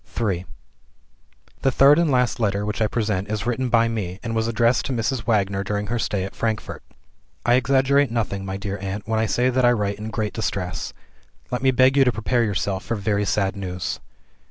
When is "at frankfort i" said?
6.23-7.53